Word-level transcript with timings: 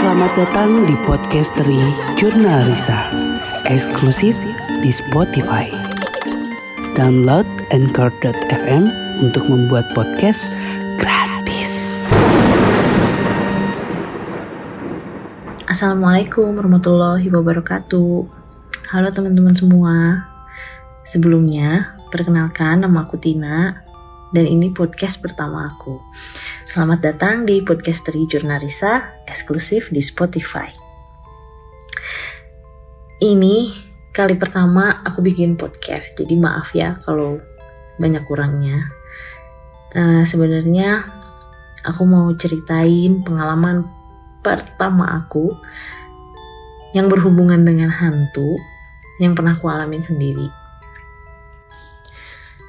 Selamat 0.00 0.32
datang 0.32 0.88
di 0.88 0.96
podcastery 1.04 1.76
Jurnal 2.16 2.64
Risa, 2.64 3.12
eksklusif 3.68 4.32
di 4.80 4.88
Spotify. 4.88 5.68
Download 6.96 7.44
Anchor.fm 7.68 8.88
untuk 9.20 9.44
membuat 9.52 9.92
podcast 9.92 10.40
gratis. 10.96 12.00
Assalamualaikum 15.68 16.48
warahmatullahi 16.56 17.28
wabarakatuh. 17.28 18.24
Halo 18.96 19.08
teman-teman 19.12 19.52
semua. 19.52 20.24
Sebelumnya, 21.04 22.00
perkenalkan 22.08 22.88
nama 22.88 23.04
aku 23.04 23.20
Tina 23.20 23.84
dan 24.32 24.48
ini 24.48 24.72
podcast 24.72 25.20
pertama 25.20 25.68
aku. 25.76 26.00
Selamat 26.70 27.02
datang 27.02 27.50
di 27.50 27.66
Podcastery 27.66 28.30
Jurnalisa 28.30 29.26
eksklusif 29.26 29.90
di 29.90 29.98
Spotify. 29.98 30.70
Ini 33.18 33.66
kali 34.14 34.38
pertama 34.38 35.02
aku 35.02 35.18
bikin 35.18 35.58
podcast, 35.58 36.14
jadi 36.14 36.30
maaf 36.38 36.70
ya 36.70 36.94
kalau 37.02 37.42
banyak 37.98 38.22
kurangnya. 38.22 38.86
Uh, 39.98 40.22
Sebenarnya 40.22 41.10
aku 41.82 42.06
mau 42.06 42.30
ceritain 42.38 43.18
pengalaman 43.26 43.90
pertama 44.38 45.26
aku 45.26 45.50
yang 46.94 47.10
berhubungan 47.10 47.66
dengan 47.66 47.90
hantu 47.90 48.54
yang 49.18 49.34
pernah 49.34 49.58
aku 49.58 49.66
alamin 49.66 50.06
sendiri. 50.06 50.46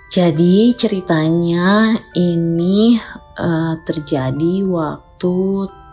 Jadi 0.10 0.74
ceritanya 0.74 1.94
ini 2.18 2.98
uh, 3.42 3.74
terjadi 3.82 4.62
waktu 4.70 5.34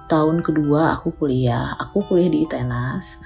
tahun 0.08 0.44
kedua 0.44 1.00
aku 1.00 1.16
kuliah. 1.16 1.72
Aku 1.80 2.04
kuliah 2.04 2.28
di 2.28 2.44
ITENAS. 2.44 3.24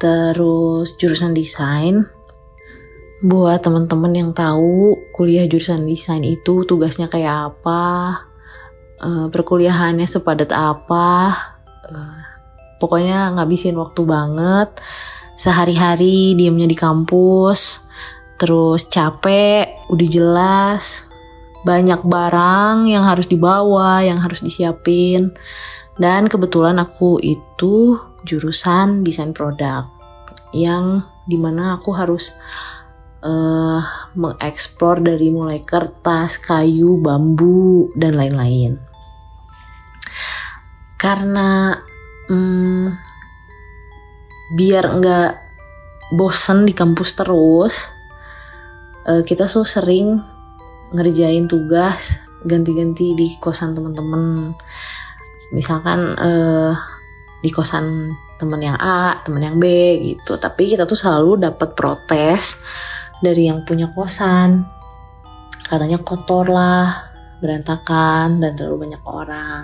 Terus 0.00 0.96
jurusan 0.96 1.36
desain. 1.36 2.08
Buat 3.22 3.62
teman-teman 3.62 4.10
yang 4.16 4.30
tahu 4.34 4.98
kuliah 5.14 5.46
jurusan 5.46 5.86
desain 5.86 6.26
itu 6.26 6.66
tugasnya 6.66 7.06
kayak 7.06 7.54
apa, 7.54 7.84
uh, 8.98 9.30
perkuliahannya 9.30 10.10
sepadat 10.10 10.50
apa, 10.50 11.30
uh, 11.86 12.22
pokoknya 12.82 13.30
ngabisin 13.38 13.78
waktu 13.78 14.02
banget. 14.02 14.74
Sehari-hari 15.38 16.34
diemnya 16.34 16.66
di 16.66 16.74
kampus, 16.74 17.86
terus 18.42 18.90
capek, 18.90 19.70
udah 19.86 20.08
jelas, 20.10 21.11
banyak 21.62 22.02
barang 22.02 22.86
yang 22.90 23.06
harus 23.06 23.26
dibawa, 23.30 24.02
yang 24.02 24.18
harus 24.18 24.42
disiapin. 24.42 25.34
Dan 25.96 26.26
kebetulan 26.26 26.80
aku 26.80 27.20
itu 27.20 28.00
jurusan 28.24 29.04
desain 29.04 29.34
produk 29.36 29.86
yang 30.52 31.04
di 31.24 31.36
mana 31.36 31.76
aku 31.76 31.92
harus 31.94 32.34
uh, 33.24 33.80
mengeksplor 34.18 35.00
dari 35.00 35.30
mulai 35.30 35.62
kertas, 35.62 36.36
kayu, 36.36 36.98
bambu, 36.98 37.88
dan 37.96 38.18
lain-lain. 38.18 38.76
Karena 40.98 41.76
hmm, 42.30 42.86
biar 44.54 44.84
nggak 45.02 45.32
bosen 46.14 46.68
di 46.68 46.74
kampus 46.76 47.10
terus, 47.16 47.74
uh, 49.08 49.22
kita 49.24 49.48
tuh 49.48 49.66
sering 49.66 50.31
ngerjain 50.92 51.48
tugas 51.48 52.20
ganti-ganti 52.42 53.14
di 53.16 53.38
kosan 53.38 53.72
temen-temen 53.72 54.52
misalkan 55.52 56.16
uh, 56.16 56.72
di 57.42 57.50
kosan 57.52 58.14
temen 58.40 58.58
yang 58.58 58.78
A, 58.78 59.22
temen 59.22 59.42
yang 59.42 59.56
B 59.58 59.66
gitu. 60.02 60.34
Tapi 60.34 60.66
kita 60.74 60.88
tuh 60.88 60.98
selalu 60.98 61.46
dapat 61.46 61.78
protes 61.78 62.58
dari 63.22 63.46
yang 63.46 63.62
punya 63.62 63.86
kosan. 63.92 64.66
Katanya 65.62 66.02
kotor 66.02 66.50
lah, 66.50 66.90
berantakan 67.38 68.42
dan 68.42 68.58
terlalu 68.58 68.90
banyak 68.90 69.02
orang. 69.06 69.62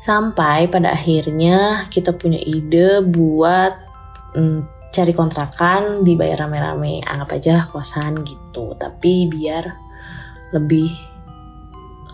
Sampai 0.00 0.70
pada 0.70 0.94
akhirnya 0.94 1.84
kita 1.90 2.14
punya 2.16 2.38
ide 2.38 3.02
buat 3.04 3.74
mm, 4.38 4.60
cari 4.96 5.12
kontrakan 5.12 6.06
dibayar 6.06 6.48
rame-rame 6.48 7.04
anggap 7.04 7.36
aja 7.36 7.68
kosan 7.68 8.24
gitu 8.24 8.72
tapi 8.80 9.28
biar 9.28 9.85
lebih 10.54 10.90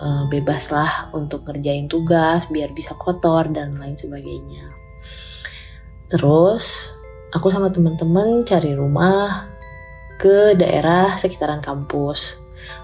uh, 0.00 0.24
bebas 0.28 0.72
lah 0.72 1.12
untuk 1.12 1.44
ngerjain 1.46 1.86
tugas 1.86 2.48
biar 2.48 2.72
bisa 2.72 2.96
kotor 2.96 3.48
dan 3.52 3.76
lain 3.76 3.96
sebagainya. 3.96 4.72
Terus 6.08 6.92
aku 7.32 7.48
sama 7.48 7.72
temen-temen 7.72 8.44
cari 8.44 8.76
rumah 8.76 9.48
ke 10.20 10.54
daerah 10.58 11.16
sekitaran 11.16 11.64
kampus. 11.64 12.36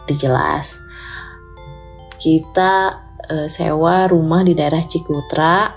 Udah 0.07 0.17
jelas. 0.17 0.81
Kita 2.19 2.73
uh, 3.29 3.49
sewa 3.49 4.09
rumah 4.11 4.43
di 4.43 4.57
daerah 4.57 4.83
Cikutra 4.83 5.71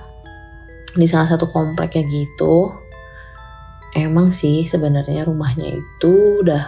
di 0.96 1.06
salah 1.08 1.28
satu 1.28 1.48
kompleknya 1.52 2.08
gitu. 2.08 2.72
Emang 3.92 4.32
sih 4.32 4.64
sebenarnya 4.64 5.28
rumahnya 5.28 5.68
itu 5.68 6.40
udah 6.40 6.64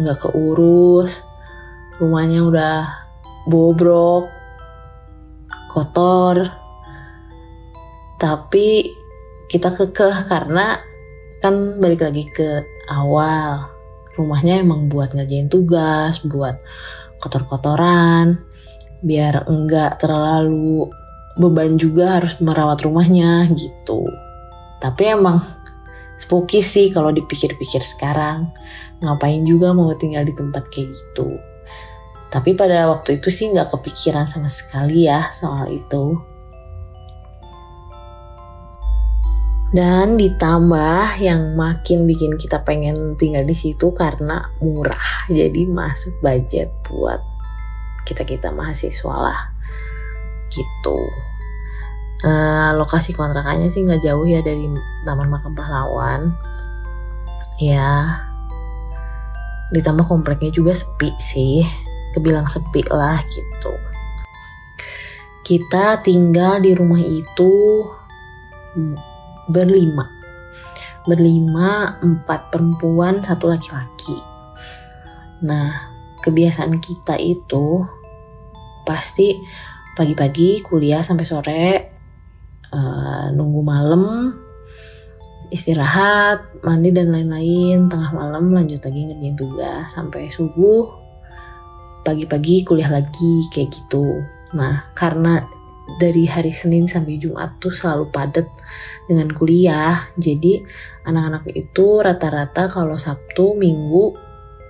nggak 0.00 0.18
keurus 0.24 1.33
rumahnya 2.02 2.40
udah 2.46 2.78
bobrok 3.46 4.26
kotor 5.70 6.48
tapi 8.18 8.94
kita 9.50 9.74
kekeh 9.74 10.26
karena 10.30 10.80
kan 11.42 11.78
balik 11.78 12.06
lagi 12.06 12.24
ke 12.30 12.64
awal 12.88 13.68
rumahnya 14.16 14.62
emang 14.64 14.88
buat 14.88 15.12
ngerjain 15.12 15.50
tugas 15.50 16.22
buat 16.24 16.56
kotor-kotoran 17.20 18.40
biar 19.04 19.44
enggak 19.50 20.00
terlalu 20.00 20.88
beban 21.36 21.76
juga 21.76 22.22
harus 22.22 22.38
merawat 22.40 22.80
rumahnya 22.86 23.50
gitu 23.52 24.06
tapi 24.80 25.16
emang 25.16 25.42
spooky 26.18 26.62
sih 26.62 26.90
kalau 26.92 27.10
dipikir-pikir 27.10 27.82
sekarang. 27.82 28.50
Ngapain 29.02 29.42
juga 29.44 29.74
mau 29.74 29.92
tinggal 29.96 30.24
di 30.24 30.34
tempat 30.36 30.68
kayak 30.70 30.94
gitu. 30.94 31.36
Tapi 32.34 32.58
pada 32.58 32.90
waktu 32.90 33.22
itu 33.22 33.30
sih 33.30 33.54
nggak 33.54 33.70
kepikiran 33.70 34.26
sama 34.26 34.50
sekali 34.50 35.06
ya 35.06 35.30
soal 35.30 35.70
itu. 35.70 36.18
Dan 39.70 40.18
ditambah 40.18 41.18
yang 41.22 41.54
makin 41.54 42.10
bikin 42.10 42.34
kita 42.34 42.62
pengen 42.66 43.14
tinggal 43.14 43.46
di 43.46 43.54
situ 43.54 43.94
karena 43.94 44.50
murah. 44.58 45.30
Jadi 45.30 45.66
masuk 45.70 46.18
budget 46.22 46.74
buat 46.90 47.22
kita-kita 48.02 48.50
mahasiswa 48.50 49.14
lah. 49.14 49.54
Gitu. 50.50 50.98
Uh, 52.22 52.70
lokasi 52.78 53.14
kontrakannya 53.14 53.70
sih 53.70 53.86
nggak 53.86 54.02
jauh 54.02 54.26
ya 54.26 54.42
dari 54.42 54.66
Taman 55.06 55.30
Makam 55.30 55.54
Pahlawan. 55.54 56.34
Ya, 57.62 58.18
ditambah 59.70 60.06
kompleknya 60.06 60.50
juga 60.50 60.74
sepi 60.74 61.14
sih, 61.18 61.62
kebilang 62.14 62.46
sepi 62.46 62.86
lah 62.94 63.18
gitu. 63.26 63.74
Kita 65.44 66.00
tinggal 66.00 66.62
di 66.62 66.72
rumah 66.72 67.02
itu 67.02 67.84
berlima, 69.50 70.08
berlima 71.04 72.00
empat 72.00 72.48
perempuan 72.48 73.20
satu 73.20 73.52
laki-laki. 73.52 74.16
Nah, 75.44 75.92
kebiasaan 76.24 76.80
kita 76.80 77.20
itu 77.20 77.84
pasti 78.88 79.36
pagi-pagi 79.94 80.64
kuliah 80.64 81.04
sampai 81.04 81.24
sore 81.28 81.66
uh, 82.72 83.26
nunggu 83.32 83.60
malam 83.60 84.32
istirahat 85.52 86.60
mandi 86.66 86.90
dan 86.90 87.14
lain-lain 87.14 87.86
tengah 87.86 88.10
malam 88.10 88.50
lanjut 88.50 88.82
lagi 88.82 89.06
ngerjain 89.06 89.36
tugas 89.38 89.86
sampai 89.92 90.26
subuh 90.32 91.03
pagi-pagi 92.04 92.62
kuliah 92.68 92.92
lagi 92.92 93.48
kayak 93.50 93.72
gitu. 93.72 94.22
Nah 94.54 94.92
karena 94.92 95.40
dari 95.98 96.24
hari 96.24 96.52
Senin 96.52 96.88
sampai 96.88 97.20
Jumat 97.20 97.60
tuh 97.60 97.72
selalu 97.72 98.08
padat 98.08 98.48
dengan 99.04 99.28
kuliah 99.36 100.00
jadi 100.16 100.64
anak-anak 101.04 101.52
itu 101.52 102.00
rata-rata 102.00 102.72
kalau 102.72 102.96
Sabtu 102.96 103.52
Minggu 103.56 104.16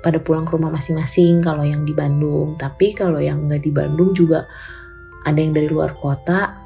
pada 0.05 0.21
pulang 0.21 0.45
ke 0.45 0.53
rumah 0.53 0.69
masing-masing 0.69 1.41
kalau 1.41 1.65
yang 1.65 1.89
di 1.89 1.97
Bandung. 1.97 2.61
Tapi 2.61 2.93
kalau 2.93 3.17
yang 3.17 3.49
nggak 3.49 3.65
di 3.65 3.73
Bandung 3.73 4.13
juga 4.13 4.45
ada 5.25 5.41
yang 5.41 5.57
dari 5.57 5.65
luar 5.65 5.97
kota 5.97 6.61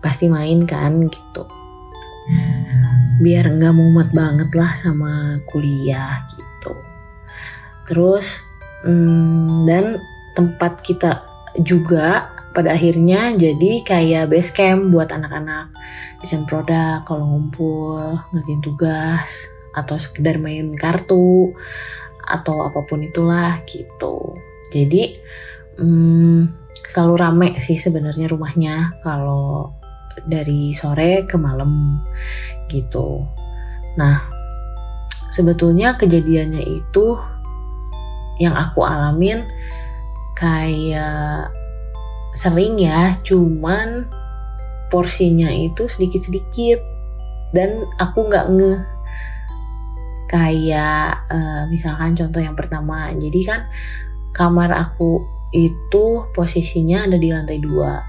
pasti 0.00 0.32
main 0.32 0.64
kan 0.64 0.96
gitu. 1.04 1.44
Biar 3.20 3.44
nggak 3.52 3.74
mumet 3.76 4.08
banget 4.16 4.48
lah 4.56 4.72
sama 4.72 5.36
kuliah 5.44 6.24
gitu. 6.32 6.72
Terus 7.84 8.47
hmm, 8.84 9.66
dan 9.66 9.98
tempat 10.36 10.82
kita 10.84 11.24
juga 11.58 12.30
pada 12.54 12.74
akhirnya 12.74 13.38
jadi 13.38 13.86
kayak 13.86 14.30
base 14.34 14.50
camp 14.50 14.90
buat 14.90 15.10
anak-anak. 15.14 15.70
Desain 16.18 16.42
produk 16.46 17.06
kalau 17.06 17.26
ngumpul 17.26 18.18
ngerjain 18.34 18.62
tugas 18.62 19.46
atau 19.74 19.94
sekedar 19.94 20.42
main 20.42 20.74
kartu 20.74 21.54
atau 22.26 22.66
apa 22.66 22.82
pun 22.82 23.00
itulah 23.02 23.62
gitu. 23.70 24.34
Jadi 24.74 25.16
hmm, 25.78 26.50
selalu 26.84 27.14
rame 27.14 27.48
sih 27.62 27.78
sebenarnya 27.78 28.26
rumahnya 28.26 28.98
kalau 29.06 29.72
dari 30.26 30.74
sore 30.74 31.24
ke 31.30 31.38
malam 31.38 32.02
gitu. 32.66 33.22
Nah 33.94 34.26
sebetulnya 35.30 35.94
kejadiannya 35.94 36.64
itu 36.64 37.37
yang 38.38 38.54
aku 38.54 38.86
alamin 38.86 39.46
kayak 40.38 41.50
sering 42.32 42.78
ya 42.78 43.14
cuman 43.26 44.06
porsinya 44.88 45.50
itu 45.50 45.90
sedikit-sedikit 45.90 46.80
dan 47.52 47.82
aku 47.98 48.30
nggak 48.30 48.46
nge 48.54 48.74
kayak 50.28 51.24
uh, 51.32 51.64
misalkan 51.72 52.12
contoh 52.14 52.40
yang 52.40 52.54
pertama 52.54 53.10
jadi 53.16 53.40
kan 53.42 53.60
kamar 54.36 54.70
aku 54.70 55.24
itu 55.52 56.28
posisinya 56.36 57.08
ada 57.08 57.16
di 57.16 57.32
lantai 57.32 57.58
dua. 57.60 58.04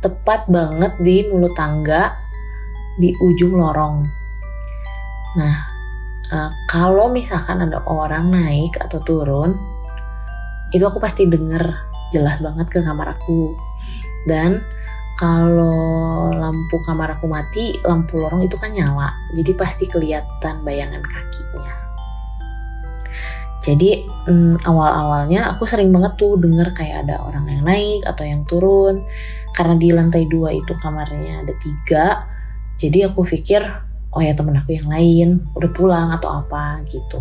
Tepat 0.00 0.48
banget 0.48 0.96
di 1.00 1.28
mulut 1.28 1.52
tangga 1.52 2.16
di 2.96 3.12
ujung 3.20 3.56
lorong. 3.56 4.04
Nah 5.36 5.75
uh, 6.32 6.50
kalau 6.70 7.10
misalkan 7.12 7.62
ada 7.62 7.82
orang 7.86 8.30
naik 8.30 8.78
atau 8.80 8.98
turun 9.02 9.54
itu 10.74 10.82
aku 10.82 10.98
pasti 10.98 11.30
denger 11.30 11.62
jelas 12.10 12.42
banget 12.42 12.66
ke 12.70 12.78
kamar 12.82 13.14
aku. 13.14 13.54
Dan 14.26 14.58
kalau 15.16 16.28
lampu 16.34 16.76
kamar 16.84 17.16
aku 17.16 17.30
mati, 17.30 17.78
lampu 17.86 18.20
lorong 18.20 18.44
itu 18.44 18.58
kan 18.60 18.74
nyala, 18.74 19.14
jadi 19.32 19.54
pasti 19.56 19.88
kelihatan 19.88 20.60
bayangan 20.66 21.00
kakinya. 21.00 21.72
Jadi 23.64 24.04
hmm, 24.04 24.62
awal-awalnya 24.62 25.50
aku 25.50 25.64
sering 25.66 25.90
banget 25.90 26.20
tuh 26.20 26.38
denger 26.38 26.70
kayak 26.76 27.08
ada 27.08 27.18
orang 27.22 27.48
yang 27.48 27.62
naik 27.64 28.02
atau 28.04 28.22
yang 28.28 28.44
turun, 28.44 29.02
karena 29.56 29.74
di 29.78 29.88
lantai 29.90 30.28
dua 30.28 30.52
itu 30.52 30.74
kamarnya 30.78 31.42
ada 31.42 31.54
tiga, 31.58 32.06
jadi 32.76 33.08
aku 33.08 33.24
pikir 33.24 33.64
oh 34.16 34.22
ya 34.24 34.32
temen 34.32 34.56
aku 34.56 34.80
yang 34.80 34.88
lain 34.88 35.28
udah 35.52 35.70
pulang 35.76 36.08
atau 36.08 36.40
apa 36.40 36.80
gitu. 36.88 37.20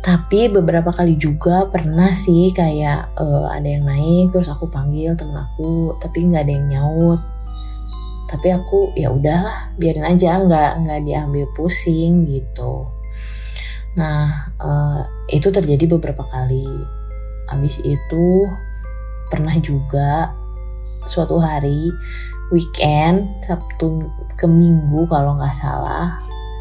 Tapi 0.00 0.50
beberapa 0.50 0.90
kali 0.90 1.14
juga 1.14 1.68
pernah 1.70 2.10
sih 2.16 2.50
kayak 2.50 3.14
uh, 3.20 3.52
ada 3.52 3.68
yang 3.68 3.86
naik 3.86 4.34
terus 4.34 4.50
aku 4.50 4.66
panggil 4.66 5.14
temen 5.14 5.38
aku 5.38 5.94
tapi 6.02 6.26
nggak 6.26 6.42
ada 6.42 6.52
yang 6.58 6.66
nyaut. 6.66 7.20
Tapi 8.26 8.48
aku 8.50 8.90
ya 8.98 9.14
udahlah 9.14 9.70
biarin 9.78 10.06
aja 10.08 10.42
nggak 10.42 10.70
nggak 10.82 11.00
diambil 11.06 11.46
pusing 11.54 12.26
gitu. 12.26 12.90
Nah 13.94 14.50
uh, 14.58 15.06
itu 15.30 15.52
terjadi 15.54 15.86
beberapa 15.86 16.26
kali. 16.26 16.66
Habis 17.46 17.78
itu 17.86 18.48
pernah 19.30 19.54
juga 19.62 20.34
suatu 21.06 21.38
hari 21.38 21.92
weekend 22.50 23.30
Sabtu 23.46 24.10
Minggu 24.48 25.08
kalau 25.10 25.36
nggak 25.36 25.56
salah 25.56 26.16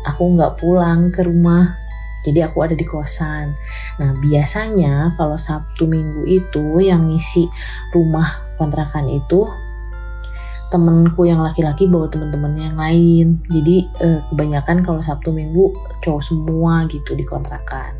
aku 0.08 0.36
nggak 0.36 0.58
pulang 0.58 1.12
ke 1.12 1.24
rumah 1.24 1.80
jadi 2.20 2.52
aku 2.52 2.68
ada 2.68 2.76
di 2.76 2.84
kosan. 2.84 3.56
Nah 4.00 4.12
biasanya 4.20 5.16
kalau 5.16 5.40
Sabtu 5.40 5.88
Minggu 5.88 6.28
itu 6.28 6.84
yang 6.84 7.08
ngisi 7.08 7.48
rumah 7.96 8.28
kontrakan 8.60 9.08
itu 9.08 9.48
temenku 10.70 11.26
yang 11.26 11.42
laki-laki 11.42 11.90
bawa 11.90 12.12
temen-temennya 12.12 12.76
yang 12.76 12.80
lain. 12.80 13.28
Jadi 13.48 13.76
eh, 14.04 14.20
kebanyakan 14.30 14.84
kalau 14.84 15.00
Sabtu 15.00 15.32
Minggu 15.32 15.72
cowok 16.04 16.24
semua 16.24 16.84
gitu 16.92 17.16
di 17.16 17.24
kontrakan. 17.24 17.96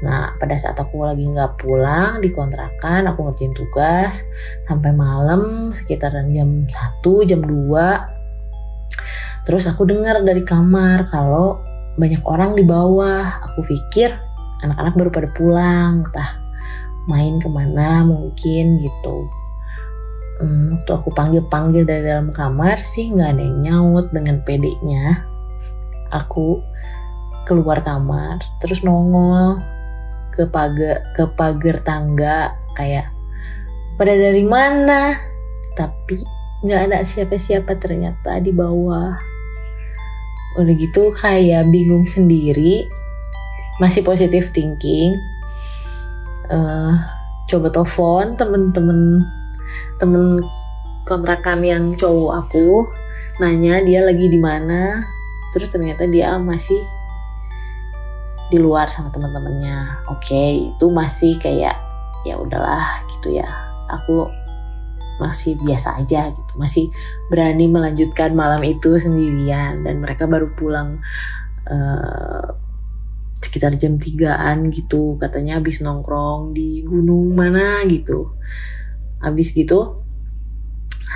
Nah 0.00 0.32
pada 0.40 0.56
saat 0.56 0.80
aku 0.80 1.04
lagi 1.04 1.28
nggak 1.28 1.60
pulang 1.60 2.24
di 2.24 2.32
kontrakan, 2.32 3.12
aku 3.12 3.28
ngerjain 3.28 3.52
tugas 3.52 4.24
sampai 4.64 4.96
malam 4.96 5.68
sekitaran 5.68 6.32
jam 6.32 6.64
1, 6.64 7.28
jam 7.28 7.44
2. 7.44 8.19
Terus 9.50 9.66
aku 9.66 9.82
dengar 9.82 10.22
dari 10.22 10.46
kamar 10.46 11.10
kalau 11.10 11.58
banyak 11.98 12.22
orang 12.22 12.54
di 12.54 12.62
bawah. 12.62 13.42
Aku 13.50 13.66
pikir 13.66 14.14
anak-anak 14.62 14.94
baru 14.94 15.10
pada 15.10 15.28
pulang, 15.34 16.06
entah 16.06 16.38
main 17.10 17.42
ke 17.42 17.50
mana 17.50 18.06
mungkin 18.06 18.78
gitu. 18.78 19.26
Hmm, 20.38 20.78
waktu 20.78 20.90
aku 20.94 21.10
panggil-panggil 21.18 21.82
dari 21.82 22.06
dalam 22.06 22.30
kamar 22.30 22.78
sih 22.78 23.10
nggak 23.10 23.34
ada 23.34 23.42
yang 23.42 23.58
nyaut 23.66 24.06
dengan 24.14 24.38
pedenya. 24.46 25.26
Aku 26.14 26.62
keluar 27.42 27.82
kamar, 27.82 28.38
terus 28.62 28.86
nongol 28.86 29.58
ke 30.30 30.46
pagar 30.46 31.02
ke 31.18 31.26
pagar 31.34 31.82
tangga 31.82 32.54
kayak 32.78 33.10
pada 33.98 34.14
dari 34.14 34.46
mana? 34.46 35.18
Tapi 35.74 36.22
nggak 36.62 36.80
ada 36.86 37.02
siapa-siapa 37.02 37.74
ternyata 37.82 38.38
di 38.38 38.54
bawah 38.54 39.29
udah 40.58 40.74
gitu 40.74 41.14
kayak 41.14 41.68
bingung 41.70 42.08
sendiri 42.08 42.90
masih 43.78 44.02
positif 44.02 44.50
thinking 44.50 45.14
uh, 46.50 46.94
coba 47.46 47.70
telepon 47.70 48.34
temen-temen 48.34 49.24
temen 50.02 50.42
kontrakan 51.06 51.62
yang 51.62 51.84
cowok 51.94 52.46
aku 52.46 52.86
nanya 53.38 53.80
dia 53.82 54.04
lagi 54.04 54.26
di 54.26 54.38
mana 54.38 55.06
terus 55.54 55.70
ternyata 55.70 56.06
dia 56.06 56.36
masih 56.38 56.82
di 58.50 58.58
luar 58.58 58.90
sama 58.90 59.14
teman-temannya 59.14 60.06
oke 60.10 60.20
okay, 60.20 60.74
itu 60.74 60.86
masih 60.90 61.38
kayak 61.38 61.78
ya 62.24 62.36
udahlah 62.36 63.00
gitu 63.08 63.40
ya. 63.40 63.48
Aku 63.90 64.30
masih 65.20 65.60
biasa 65.60 66.00
aja 66.00 66.32
gitu. 66.32 66.52
Masih 66.56 66.88
berani 67.28 67.68
melanjutkan 67.68 68.32
malam 68.32 68.64
itu 68.64 68.96
sendirian. 68.96 69.84
Dan 69.84 70.00
mereka 70.00 70.24
baru 70.24 70.50
pulang 70.56 70.98
uh, 71.68 72.48
sekitar 73.38 73.76
jam 73.76 74.00
tigaan 74.00 74.72
gitu. 74.72 75.20
Katanya 75.20 75.60
habis 75.60 75.84
nongkrong 75.84 76.56
di 76.56 76.80
gunung 76.82 77.36
mana 77.36 77.84
gitu. 77.84 78.32
Habis 79.20 79.52
gitu 79.52 80.00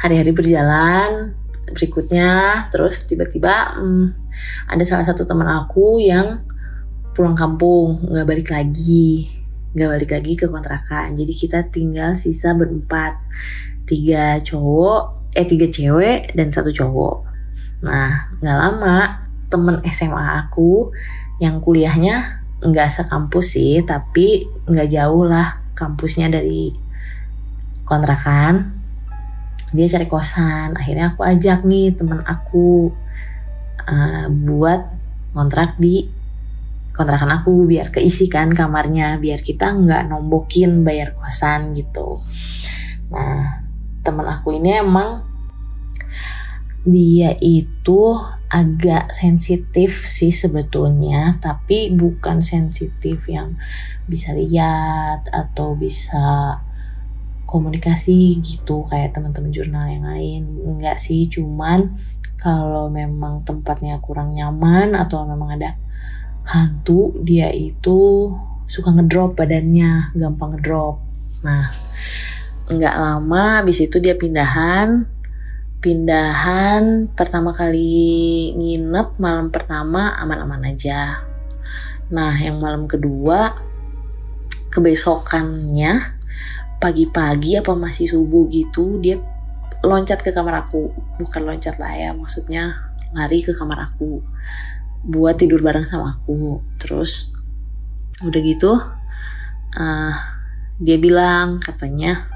hari-hari 0.04 0.34
berjalan 0.34 1.32
berikutnya 1.70 2.66
terus 2.68 3.08
tiba-tiba 3.08 3.78
hmm, 3.78 4.06
ada 4.68 4.84
salah 4.84 5.06
satu 5.06 5.24
teman 5.24 5.48
aku 5.48 6.02
yang 6.02 6.44
pulang 7.14 7.38
kampung 7.38 8.04
nggak 8.10 8.26
balik 8.26 8.48
lagi. 8.50 9.30
Nggak 9.74 9.90
balik 9.90 10.10
lagi 10.14 10.32
ke 10.38 10.46
kontrakan. 10.50 11.18
Jadi 11.18 11.32
kita 11.34 11.66
tinggal 11.66 12.14
sisa 12.14 12.54
berempat 12.54 13.18
tiga 13.84 14.40
cowok 14.40 15.32
eh 15.34 15.46
tiga 15.46 15.66
cewek 15.68 16.32
dan 16.32 16.48
satu 16.54 16.70
cowok. 16.70 17.16
Nah 17.84 18.32
nggak 18.38 18.58
lama 18.58 18.96
temen 19.50 19.82
SMA 19.90 20.46
aku 20.46 20.94
yang 21.42 21.58
kuliahnya 21.58 22.42
nggak 22.64 22.88
sekampus 22.88 23.58
sih 23.58 23.82
tapi 23.84 24.48
nggak 24.64 24.88
jauh 24.88 25.26
lah 25.26 25.60
kampusnya 25.76 26.30
dari 26.30 26.72
kontrakan. 27.84 28.72
Dia 29.74 29.90
cari 29.90 30.06
kosan 30.06 30.78
akhirnya 30.78 31.12
aku 31.12 31.26
ajak 31.26 31.66
nih 31.66 31.98
temen 31.98 32.22
aku 32.22 32.94
uh, 33.84 34.26
buat 34.30 34.80
kontrak 35.34 35.76
di 35.82 36.06
kontrakan 36.94 37.34
aku 37.34 37.66
biar 37.66 37.90
keisikan 37.90 38.54
kamarnya 38.54 39.18
biar 39.18 39.42
kita 39.42 39.74
nggak 39.74 40.06
nombokin 40.06 40.86
bayar 40.86 41.18
kosan 41.18 41.74
gitu. 41.74 42.22
Nah 43.10 43.63
teman 44.04 44.28
aku 44.28 44.60
ini 44.60 44.84
emang 44.84 45.24
dia 46.84 47.32
itu 47.40 48.20
agak 48.52 49.10
sensitif 49.10 50.04
sih 50.04 50.30
sebetulnya 50.30 51.40
tapi 51.40 51.88
bukan 51.90 52.44
sensitif 52.44 53.24
yang 53.26 53.56
bisa 54.04 54.36
lihat 54.36 55.26
atau 55.32 55.72
bisa 55.72 56.60
komunikasi 57.54 58.42
gitu 58.42 58.82
kayak 58.82 59.14
teman-teman 59.14 59.54
jurnal 59.54 59.86
yang 59.86 60.04
lain 60.04 60.42
enggak 60.66 60.98
sih. 60.98 61.30
Cuman 61.30 61.94
kalau 62.34 62.90
memang 62.90 63.46
tempatnya 63.46 64.02
kurang 64.02 64.34
nyaman 64.34 64.98
atau 64.98 65.22
memang 65.22 65.54
ada 65.54 65.78
hantu 66.44 67.16
dia 67.22 67.48
itu 67.54 68.28
suka 68.66 68.92
ngedrop 68.92 69.38
badannya 69.38 70.12
gampang 70.18 70.52
ngedrop. 70.52 71.00
Nah 71.46 71.64
nggak 72.70 72.96
lama 72.96 73.60
habis 73.60 73.84
itu 73.84 74.00
dia 74.00 74.16
pindahan. 74.16 75.10
Pindahan 75.84 77.12
pertama 77.12 77.52
kali 77.52 78.56
nginep 78.56 79.20
malam 79.20 79.52
pertama 79.52 80.16
aman-aman 80.16 80.72
aja. 80.72 81.28
Nah 82.08 82.32
yang 82.40 82.56
malam 82.56 82.88
kedua 82.88 83.52
kebesokannya 84.72 86.16
pagi-pagi 86.80 87.60
apa 87.60 87.76
masih 87.76 88.08
subuh 88.10 88.48
gitu 88.48 88.96
dia 88.96 89.20
loncat 89.84 90.24
ke 90.24 90.32
kamar 90.32 90.64
aku. 90.64 90.88
Bukan 91.20 91.44
loncat 91.44 91.76
lah 91.76 91.92
ya 91.92 92.10
maksudnya 92.16 92.72
lari 93.12 93.44
ke 93.44 93.52
kamar 93.52 93.92
aku. 93.92 94.24
Buat 95.04 95.36
tidur 95.36 95.60
bareng 95.60 95.84
sama 95.84 96.16
aku. 96.16 96.64
Terus 96.80 97.28
udah 98.24 98.40
gitu 98.40 98.72
uh, 99.76 100.14
dia 100.80 100.96
bilang 100.96 101.60
katanya 101.60 102.33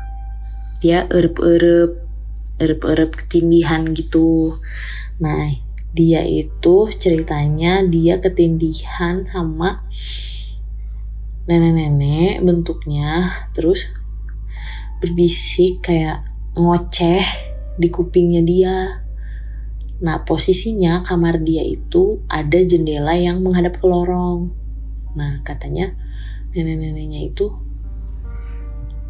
dia 0.78 1.06
erup-erup 1.10 1.98
erup-erup 2.58 3.14
ketindihan 3.14 3.86
gitu. 3.94 4.54
Nah 5.22 5.50
dia 5.94 6.22
itu 6.26 6.90
ceritanya 6.94 7.82
dia 7.86 8.20
ketindihan 8.20 9.22
sama 9.24 9.82
nenek-nenek 11.48 12.44
bentuknya 12.44 13.24
terus 13.56 13.88
berbisik 15.00 15.80
kayak 15.80 16.26
ngoceh 16.58 17.24
di 17.78 17.88
kupingnya 17.88 18.42
dia. 18.42 19.06
Nah 19.98 20.22
posisinya 20.26 21.02
kamar 21.02 21.42
dia 21.42 21.62
itu 21.62 22.22
ada 22.30 22.58
jendela 22.62 23.14
yang 23.14 23.42
menghadap 23.42 23.78
ke 23.78 23.86
lorong. 23.86 24.50
Nah 25.14 25.42
katanya 25.42 25.94
nenek-neneknya 26.54 27.30
itu 27.30 27.67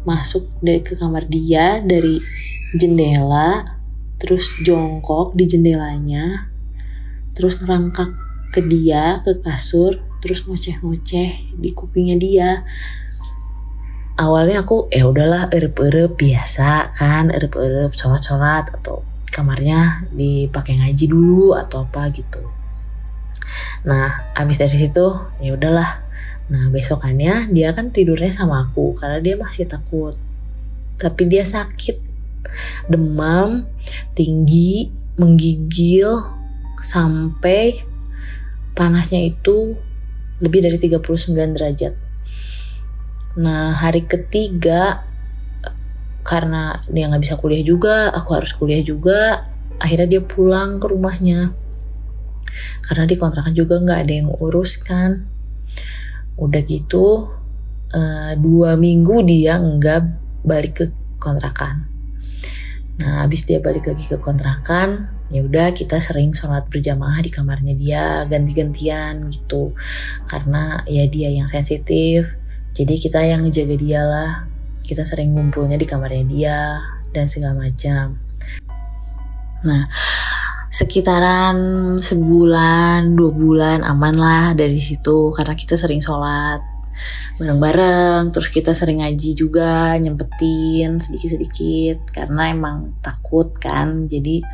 masuk 0.09 0.49
dari 0.65 0.81
ke 0.81 0.97
kamar 0.97 1.29
dia 1.29 1.77
dari 1.85 2.17
jendela 2.73 3.61
terus 4.17 4.57
jongkok 4.65 5.37
di 5.37 5.45
jendelanya 5.45 6.49
terus 7.37 7.61
ngerangkak 7.61 8.09
ke 8.49 8.65
dia 8.65 9.21
ke 9.21 9.37
kasur 9.45 10.09
terus 10.19 10.43
ngoceh-ngoceh 10.43 11.55
di 11.55 11.69
kupingnya 11.71 12.17
dia. 12.19 12.49
Awalnya 14.19 14.67
aku 14.67 14.91
ya 14.91 15.07
udahlah 15.07 15.47
erup-erup 15.47 16.19
biasa 16.19 16.91
kan 16.91 17.31
erup-erup 17.31 17.95
sholat-sholat 17.95 18.67
atau 18.75 19.07
kamarnya 19.31 20.11
dipakai 20.11 20.75
ngaji 20.75 21.05
dulu 21.07 21.55
atau 21.55 21.87
apa 21.87 22.11
gitu. 22.11 22.43
Nah 23.87 24.35
abis 24.35 24.59
dari 24.59 24.75
situ 24.75 25.07
ya 25.39 25.55
udahlah 25.55 26.03
Nah 26.49 26.73
besokannya 26.73 27.53
dia 27.53 27.69
kan 27.69 27.93
tidurnya 27.93 28.33
sama 28.33 28.65
aku 28.65 28.97
karena 28.97 29.21
dia 29.21 29.37
masih 29.37 29.69
takut. 29.69 30.17
Tapi 30.99 31.29
dia 31.29 31.45
sakit, 31.45 31.95
demam, 32.89 33.69
tinggi, 34.17 34.89
menggigil, 35.15 36.19
sampai 36.81 37.79
panasnya 38.73 39.21
itu 39.23 39.77
lebih 40.41 40.65
dari 40.65 40.77
39 40.81 41.55
derajat. 41.55 41.93
Nah 43.39 43.77
hari 43.77 44.03
ketiga 44.09 45.05
karena 46.25 46.81
dia 46.89 47.07
nggak 47.07 47.23
bisa 47.23 47.37
kuliah 47.37 47.63
juga, 47.63 48.09
aku 48.11 48.35
harus 48.35 48.51
kuliah 48.57 48.81
juga. 48.81 49.47
Akhirnya 49.79 50.19
dia 50.19 50.21
pulang 50.25 50.81
ke 50.81 50.91
rumahnya. 50.91 51.55
Karena 52.83 53.07
di 53.07 53.15
kontrakan 53.15 53.55
juga 53.55 53.79
nggak 53.79 53.99
ada 54.03 54.13
yang 54.17 54.29
urus 54.41 54.81
kan 54.81 55.38
udah 56.39 56.61
gitu 56.63 57.27
uh, 57.93 58.33
dua 58.39 58.79
minggu 58.79 59.21
dia 59.27 59.59
nggak 59.59 60.01
balik 60.47 60.73
ke 60.79 60.85
kontrakan. 61.19 61.85
Nah 62.99 63.23
habis 63.23 63.43
dia 63.43 63.59
balik 63.59 63.87
lagi 63.87 64.07
ke 64.07 64.17
kontrakan 64.19 65.19
ya 65.29 65.45
udah 65.45 65.77
kita 65.77 66.01
sering 66.01 66.33
sholat 66.33 66.65
berjamaah 66.73 67.21
di 67.21 67.29
kamarnya 67.29 67.75
dia 67.75 68.03
ganti-gantian 68.25 69.27
gitu. 69.29 69.75
Karena 70.25 70.81
ya 70.87 71.05
dia 71.05 71.29
yang 71.29 71.45
sensitif 71.45 72.39
jadi 72.71 72.95
kita 72.95 73.19
yang 73.27 73.43
ngejaga 73.43 73.75
dia 73.75 74.01
lah. 74.07 74.31
Kita 74.87 75.05
sering 75.05 75.37
ngumpulnya 75.37 75.77
di 75.77 75.85
kamarnya 75.85 76.25
dia 76.25 76.59
dan 77.13 77.29
segala 77.29 77.67
macam. 77.67 78.17
Nah 79.67 79.83
sekitaran 80.69 81.57
sebulan 81.97 83.17
dua 83.17 83.31
bulan 83.33 83.79
aman 83.81 84.15
lah 84.15 84.45
dari 84.53 84.77
situ. 84.77 85.33
Karena 85.33 85.57
kita 85.57 85.75
sering 85.75 85.99
sholat 85.99 86.61
bareng-bareng 87.39 88.35
terus 88.35 88.51
kita 88.51 88.75
sering 88.75 88.99
ngaji 88.99 89.31
juga 89.33 89.97
nyempetin 89.97 91.01
sedikit-sedikit. 91.01 92.13
Karena 92.13 92.53
emang 92.53 93.01
takut 93.01 93.49
kan 93.57 94.05
jadi 94.05 94.45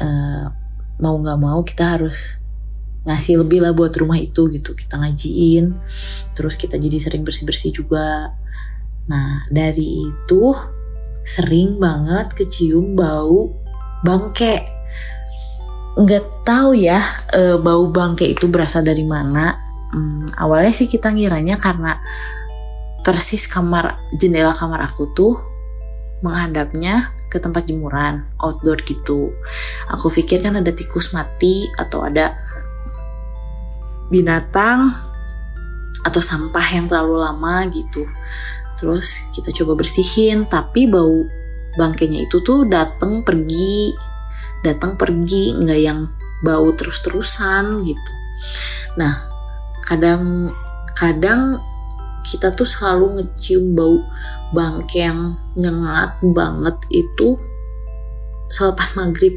uh, 0.00 0.44
mau 0.98 1.14
nggak 1.20 1.38
mau 1.40 1.60
kita 1.60 2.00
harus 2.00 2.40
ngasih 3.02 3.42
lebih 3.42 3.60
lah 3.60 3.76
buat 3.76 3.92
rumah 3.92 4.16
itu 4.16 4.48
gitu. 4.48 4.72
Kita 4.72 4.96
ngajiin 4.96 5.76
terus 6.32 6.56
kita 6.56 6.80
jadi 6.80 6.96
sering 6.96 7.22
bersih-bersih 7.22 7.76
juga. 7.76 8.32
Nah 9.12 9.44
dari 9.52 10.08
itu 10.08 10.56
sering 11.22 11.78
banget 11.78 12.34
kecium 12.34 12.98
bau 12.98 13.54
bangke 14.02 14.81
nggak 15.92 16.48
tahu 16.48 16.72
ya 16.72 17.00
e, 17.36 17.60
bau 17.60 17.88
bangke 17.92 18.24
itu 18.24 18.48
berasal 18.48 18.80
dari 18.84 19.04
mana. 19.04 19.58
Hmm, 19.92 20.24
awalnya 20.40 20.72
sih 20.72 20.88
kita 20.88 21.12
ngiranya 21.12 21.60
karena 21.60 22.00
persis 23.04 23.44
kamar 23.44 24.00
jendela 24.16 24.56
kamar 24.56 24.88
aku 24.88 25.12
tuh 25.12 25.36
menghadapnya 26.24 27.12
ke 27.28 27.36
tempat 27.36 27.68
jemuran 27.68 28.24
outdoor 28.40 28.80
gitu. 28.88 29.36
Aku 29.92 30.08
pikir 30.08 30.40
kan 30.40 30.56
ada 30.56 30.72
tikus 30.72 31.12
mati 31.12 31.68
atau 31.76 32.08
ada 32.08 32.32
binatang 34.08 34.96
atau 36.04 36.20
sampah 36.20 36.66
yang 36.72 36.88
terlalu 36.88 37.20
lama 37.20 37.68
gitu. 37.68 38.08
Terus 38.76 39.28
kita 39.32 39.52
coba 39.62 39.78
bersihin, 39.78 40.48
tapi 40.48 40.88
bau 40.88 41.24
bangkainya 41.76 42.28
itu 42.28 42.40
tuh 42.44 42.68
dateng 42.68 43.24
pergi 43.24 44.11
datang 44.62 44.94
pergi 44.94 45.58
nggak 45.58 45.80
yang 45.82 46.06
bau 46.42 46.70
terus-terusan 46.74 47.86
gitu. 47.86 48.12
Nah 48.98 49.14
kadang 49.86 50.50
kadang 50.94 51.58
kita 52.22 52.54
tuh 52.54 52.66
selalu 52.66 53.18
ngecium 53.18 53.74
bau 53.74 53.98
bangke 54.54 55.02
yang 55.02 55.34
nyengat 55.58 56.18
banget 56.22 56.76
itu 56.94 57.34
selepas 58.46 58.94
maghrib 58.94 59.34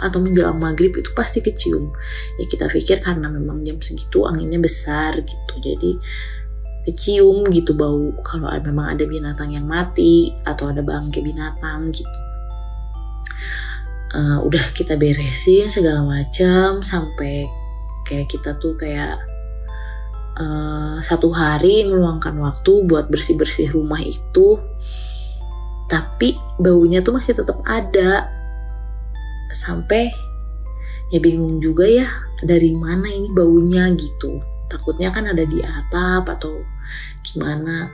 atau 0.00 0.18
menjelang 0.18 0.58
maghrib 0.58 0.90
itu 0.96 1.12
pasti 1.12 1.44
kecium. 1.44 1.92
Ya 2.40 2.48
kita 2.48 2.66
pikir 2.72 3.04
karena 3.04 3.28
memang 3.28 3.62
jam 3.62 3.78
segitu 3.78 4.24
anginnya 4.24 4.58
besar 4.58 5.20
gitu 5.20 5.52
jadi 5.60 5.90
kecium 6.88 7.44
gitu 7.52 7.76
bau. 7.76 8.16
Kalau 8.24 8.48
memang 8.64 8.96
ada 8.96 9.04
binatang 9.04 9.52
yang 9.52 9.68
mati 9.68 10.32
atau 10.48 10.72
ada 10.72 10.80
bangke 10.80 11.20
binatang 11.20 11.92
gitu 11.92 12.31
uh, 14.12 14.38
udah 14.44 14.72
kita 14.76 14.96
beresin 15.00 15.66
segala 15.68 16.04
macam 16.04 16.84
sampai 16.84 17.48
kayak 18.04 18.28
kita 18.28 18.56
tuh 18.60 18.76
kayak 18.76 19.16
uh, 20.36 20.96
satu 21.00 21.32
hari 21.32 21.88
meluangkan 21.88 22.36
waktu 22.38 22.84
buat 22.86 23.08
bersih 23.08 23.36
bersih 23.36 23.68
rumah 23.72 24.00
itu. 24.00 24.60
Tapi 25.90 26.36
baunya 26.56 27.04
tuh 27.04 27.16
masih 27.16 27.36
tetap 27.36 27.60
ada. 27.68 28.28
Sampai 29.52 30.08
ya 31.12 31.20
bingung 31.20 31.60
juga 31.60 31.84
ya 31.84 32.08
dari 32.40 32.72
mana 32.72 33.12
ini 33.12 33.28
baunya 33.28 33.92
gitu. 33.92 34.40
Takutnya 34.72 35.12
kan 35.12 35.28
ada 35.28 35.44
di 35.44 35.60
atap 35.60 36.32
atau 36.32 36.64
gimana. 37.20 37.92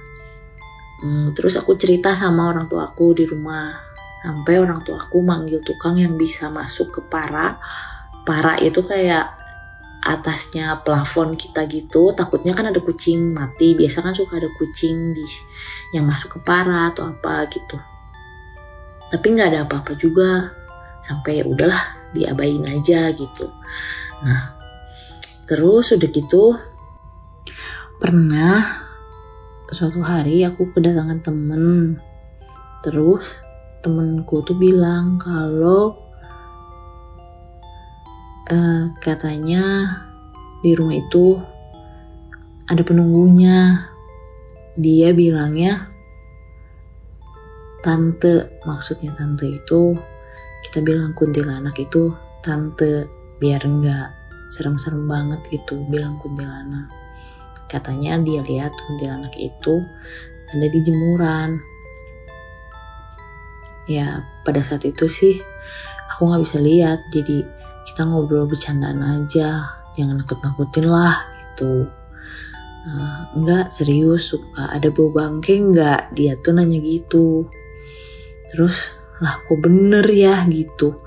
Hmm, 0.99 1.31
terus 1.35 1.55
aku 1.59 1.79
cerita 1.79 2.15
sama 2.15 2.51
orang 2.51 2.67
tua 2.67 2.91
aku 2.91 3.15
di 3.15 3.23
rumah 3.27 3.98
sampai 4.23 4.59
orang 4.59 4.83
tua 4.83 4.99
aku 4.99 5.23
manggil 5.23 5.63
tukang 5.63 5.99
yang 5.99 6.19
bisa 6.19 6.51
masuk 6.51 6.91
ke 6.91 7.01
para. 7.07 7.59
Para 8.27 8.61
itu 8.61 8.85
kayak 8.85 9.39
atasnya 10.05 10.81
plafon 10.87 11.35
kita 11.35 11.67
gitu. 11.67 12.15
Takutnya 12.15 12.55
kan 12.55 12.71
ada 12.71 12.81
kucing 12.81 13.35
mati. 13.35 13.75
Biasa 13.75 14.05
kan 14.05 14.15
suka 14.15 14.39
ada 14.39 14.51
kucing 14.57 15.13
di 15.15 15.25
yang 15.95 16.07
masuk 16.07 16.39
ke 16.39 16.41
para 16.43 16.93
atau 16.93 17.09
apa 17.09 17.47
gitu. 17.51 17.77
Tapi 19.09 19.27
nggak 19.33 19.49
ada 19.55 19.61
apa-apa 19.65 19.97
juga. 19.97 20.53
Sampai 21.01 21.41
ya 21.41 21.45
udahlah 21.47 22.13
diabain 22.13 22.65
aja 22.69 23.11
gitu. 23.15 23.47
Nah 24.25 24.59
terus 25.49 25.97
udah 25.97 26.11
gitu 26.13 26.53
pernah 27.97 28.61
suatu 29.73 30.05
hari 30.05 30.45
aku 30.45 30.73
kedatangan 30.77 31.25
temen. 31.25 31.97
Terus 32.85 33.48
temenku 33.81 34.43
tuh 34.43 34.59
bilang 34.59 35.17
kalau 35.21 35.95
uh, 38.51 38.85
katanya 38.99 39.87
di 40.65 40.75
rumah 40.75 40.97
itu 40.99 41.39
ada 42.69 42.83
penunggunya. 42.85 43.89
Dia 44.79 45.11
bilangnya 45.11 45.91
tante, 47.83 48.63
maksudnya 48.63 49.11
tante 49.11 49.51
itu 49.51 49.99
kita 50.71 50.79
bilang 50.87 51.19
kuntilanak 51.19 51.75
itu 51.83 52.15
tante 52.47 53.11
biar 53.43 53.67
enggak 53.67 54.15
serem-serem 54.55 55.11
banget 55.11 55.43
gitu 55.51 55.83
bilang 55.91 56.15
kuntilanak. 56.23 56.87
Katanya 57.67 58.23
dia 58.23 58.39
lihat 58.47 58.71
kuntilanak 58.87 59.35
itu 59.35 59.83
ada 60.55 60.67
di 60.71 60.81
jemuran 60.81 61.59
ya 63.89 64.23
pada 64.45 64.61
saat 64.61 64.85
itu 64.85 65.09
sih 65.09 65.41
aku 66.13 66.29
nggak 66.29 66.43
bisa 66.45 66.59
lihat. 66.61 67.01
Jadi 67.13 67.45
kita 67.89 68.05
ngobrol 68.09 68.49
bercandaan 68.49 69.01
aja. 69.01 69.81
Jangan 69.97 70.23
nakut-nakutin 70.23 70.87
lah 70.87 71.17
gitu. 71.37 71.89
Uh, 72.89 73.21
enggak 73.37 73.69
serius 73.75 74.33
suka 74.33 74.71
ada 74.71 74.89
bau 74.89 75.13
bangke 75.13 75.59
enggak 75.59 76.09
dia 76.15 76.39
tuh 76.41 76.55
nanya 76.55 76.79
gitu. 76.79 77.49
Terus 78.49 78.95
lah 79.19 79.43
kok 79.45 79.59
bener 79.59 80.07
ya 80.07 80.47
gitu. 80.47 81.03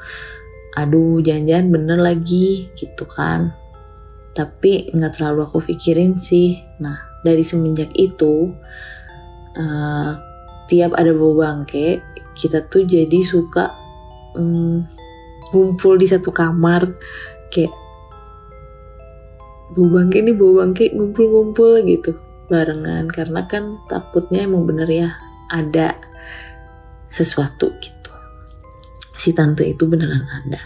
Aduh 0.76 1.24
jangan-jangan 1.24 1.68
bener 1.72 2.00
lagi 2.02 2.70
gitu 2.76 3.08
kan. 3.08 3.56
Tapi 4.32 4.92
nggak 4.92 5.20
terlalu 5.20 5.48
aku 5.48 5.60
pikirin 5.64 6.20
sih. 6.20 6.60
Nah 6.84 7.12
dari 7.24 7.44
semenjak 7.46 7.94
itu 7.96 8.52
uh, 9.56 10.12
tiap 10.68 10.92
ada 10.96 11.12
bau 11.12 11.36
bangke 11.36 12.00
kita 12.42 12.66
tuh 12.66 12.90
jadi 12.90 13.22
suka 13.22 13.78
um, 14.34 14.82
ngumpul 15.54 16.02
di 16.02 16.10
satu 16.10 16.34
kamar 16.34 16.98
kayak 17.54 17.70
bau 19.78 19.88
bangke 19.88 20.26
nih 20.26 20.34
bau 20.34 20.58
bangke 20.58 20.90
ngumpul-ngumpul 20.90 21.86
gitu 21.86 22.18
barengan. 22.50 23.06
Karena 23.14 23.46
kan 23.46 23.78
takutnya 23.86 24.50
emang 24.50 24.66
bener 24.66 24.90
ya 24.90 25.10
ada 25.54 25.94
sesuatu 27.06 27.70
gitu. 27.78 28.12
Si 29.14 29.38
tante 29.38 29.70
itu 29.70 29.86
beneran 29.86 30.26
ada. 30.26 30.62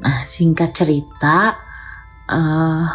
Nah 0.00 0.24
singkat 0.24 0.72
cerita 0.72 1.60
uh, 2.32 2.88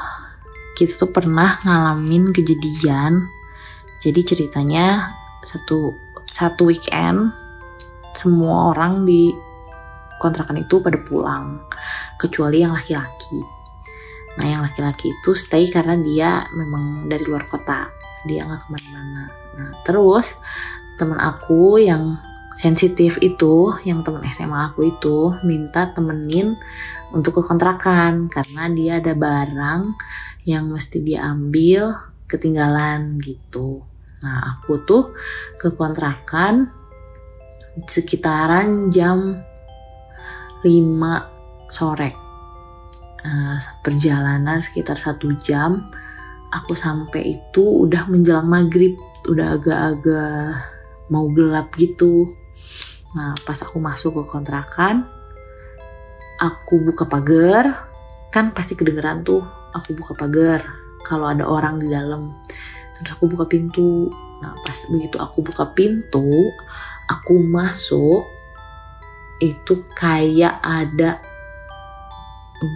kita 0.73 0.97
tuh 0.97 1.11
pernah 1.13 1.61
ngalamin 1.61 2.33
kejadian. 2.33 3.29
Jadi 4.01 4.21
ceritanya 4.25 5.13
satu 5.45 5.93
satu 6.31 6.71
weekend 6.71 7.35
semua 8.15 8.71
orang 8.71 9.03
di 9.03 9.35
kontrakan 10.23 10.63
itu 10.63 10.79
pada 10.79 10.95
pulang 11.01 11.59
kecuali 12.15 12.63
yang 12.63 12.71
laki-laki. 12.71 13.41
Nah 14.39 14.47
yang 14.47 14.61
laki-laki 14.63 15.11
itu 15.11 15.35
stay 15.35 15.67
karena 15.67 16.00
dia 16.00 16.47
memang 16.55 17.11
dari 17.11 17.27
luar 17.27 17.50
kota 17.51 17.91
dia 18.23 18.47
nggak 18.47 18.63
ke 18.63 18.67
mana-mana. 18.71 19.23
Nah 19.59 19.69
terus 19.83 20.39
temen 20.95 21.19
aku 21.19 21.81
yang 21.81 22.15
sensitif 22.55 23.17
itu 23.25 23.73
yang 23.83 24.05
temen 24.05 24.21
SMA 24.29 24.71
aku 24.71 24.88
itu 24.88 25.33
minta 25.41 25.89
temenin 25.91 26.55
untuk 27.11 27.41
ke 27.41 27.43
kontrakan 27.43 28.29
karena 28.29 28.63
dia 28.71 28.93
ada 29.01 29.17
barang 29.17 29.81
yang 30.45 30.69
mesti 30.69 31.01
diambil 31.01 31.91
ketinggalan 32.29 33.19
gitu 33.19 33.90
Nah, 34.21 34.39
aku 34.57 34.85
tuh 34.85 35.17
ke 35.57 35.73
kontrakan 35.73 36.69
sekitaran 37.89 38.93
jam 38.93 39.41
5 40.61 41.71
sore. 41.71 42.11
Uh, 43.21 43.57
perjalanan 43.85 44.57
sekitar 44.57 44.97
satu 44.97 45.33
jam. 45.37 45.85
Aku 46.51 46.75
sampai 46.75 47.37
itu 47.37 47.63
udah 47.63 48.11
menjelang 48.11 48.49
maghrib, 48.49 48.97
udah 49.29 49.55
agak-agak 49.55 50.57
mau 51.07 51.31
gelap 51.31 51.71
gitu. 51.79 52.27
Nah, 53.15 53.33
pas 53.47 53.57
aku 53.61 53.79
masuk 53.79 54.19
ke 54.19 54.23
kontrakan, 54.27 55.07
aku 56.39 56.83
buka 56.83 57.07
pagar, 57.07 57.87
kan 58.35 58.51
pasti 58.51 58.75
kedengeran 58.75 59.23
tuh. 59.23 59.43
Aku 59.71 59.95
buka 59.95 60.11
pagar 60.11 60.67
kalau 61.07 61.31
ada 61.31 61.47
orang 61.47 61.79
di 61.79 61.87
dalam 61.87 62.35
terus 62.95 63.12
aku 63.15 63.31
buka 63.31 63.45
pintu. 63.48 64.12
Nah 64.41 64.57
pas 64.65 64.77
begitu 64.89 65.21
aku 65.21 65.45
buka 65.45 65.69
pintu 65.71 66.50
aku 67.12 67.43
masuk 67.43 68.24
itu 69.41 69.83
kayak 69.98 70.62
ada 70.62 71.19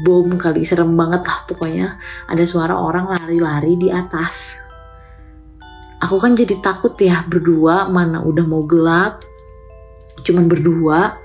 bom 0.02 0.34
kali 0.36 0.66
serem 0.66 0.98
banget 0.98 1.22
lah 1.24 1.46
pokoknya. 1.46 1.88
Ada 2.26 2.44
suara 2.44 2.74
orang 2.76 3.14
lari-lari 3.14 3.78
di 3.78 3.94
atas. 3.94 4.58
Aku 6.02 6.18
kan 6.18 6.34
jadi 6.34 6.58
takut 6.60 6.98
ya 6.98 7.24
berdua 7.30 7.88
mana 7.88 8.26
udah 8.26 8.46
mau 8.50 8.66
gelap. 8.66 9.22
Cuman 10.26 10.50
berdua. 10.50 11.22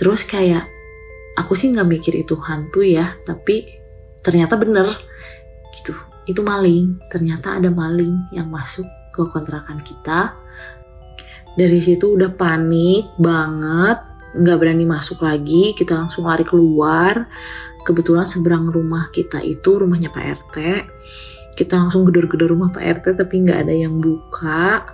Terus 0.00 0.24
kayak 0.24 0.64
aku 1.36 1.52
sih 1.52 1.68
nggak 1.68 1.88
mikir 1.88 2.14
itu 2.16 2.32
hantu 2.40 2.80
ya 2.80 3.12
tapi 3.28 3.68
ternyata 4.24 4.56
bener. 4.56 4.88
Gitu 5.76 6.07
itu 6.28 6.44
maling. 6.44 7.00
Ternyata 7.08 7.56
ada 7.56 7.72
maling 7.72 8.28
yang 8.36 8.52
masuk 8.52 8.84
ke 9.08 9.24
kontrakan 9.32 9.80
kita. 9.80 10.36
Dari 11.56 11.80
situ 11.82 12.14
udah 12.14 12.30
panik 12.36 13.18
banget, 13.18 13.98
nggak 14.36 14.58
berani 14.60 14.84
masuk 14.84 15.24
lagi. 15.24 15.72
Kita 15.72 15.96
langsung 15.96 16.28
lari 16.28 16.44
keluar. 16.44 17.26
Kebetulan 17.82 18.28
seberang 18.28 18.68
rumah 18.68 19.08
kita 19.08 19.40
itu 19.40 19.80
rumahnya 19.80 20.12
Pak 20.12 20.24
RT. 20.44 20.56
Kita 21.56 21.74
langsung 21.80 22.06
gedor-gedor 22.06 22.52
rumah 22.52 22.70
Pak 22.70 23.02
RT 23.02 23.06
tapi 23.16 23.34
nggak 23.42 23.66
ada 23.66 23.74
yang 23.74 23.98
buka. 23.98 24.84